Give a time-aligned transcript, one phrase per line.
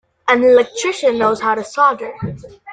[0.27, 2.17] An electrician knows how to solder.